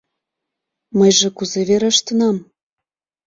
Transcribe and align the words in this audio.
Мыйже 0.97 1.27
кузе 1.37 1.61
верештынам? 1.69 2.37